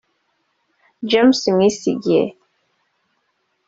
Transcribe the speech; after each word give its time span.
James 1.09 1.41
Mwesigye 1.55 2.21